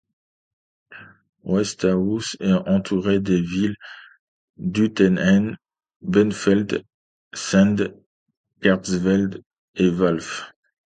Westhouse 1.43 2.35
est 2.39 2.51
entourée 2.51 3.19
des 3.19 3.39
villages 3.39 3.75
d'Uttenheim, 4.57 5.57
Benfeld, 6.01 6.83
Sand, 7.35 7.93
Kertzfeld 8.63 9.43
et 9.75 9.91
Valff. 9.91 10.51